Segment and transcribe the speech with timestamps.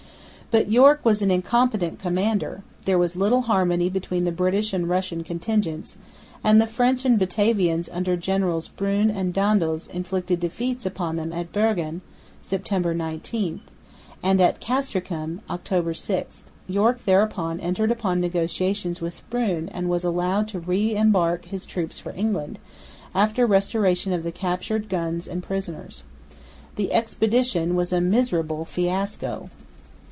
[0.49, 5.23] But York was an incompetent commander; there was little harmony between the British and Russian
[5.23, 5.95] contingents;
[6.43, 11.53] and the French and Batavians under Generals Brune and Daendels inflicted defeats upon them at
[11.53, 12.01] Bergen
[12.41, 13.61] (September 19),
[14.21, 16.43] and at Castricum (October 6).
[16.67, 21.97] York thereupon entered upon negotiations with Brune and was allowed to re embark his troops
[21.97, 22.59] for England,
[23.15, 26.03] after restoration of the captured guns and prisoners.
[26.75, 29.47] The expedition was a miserable fiasco.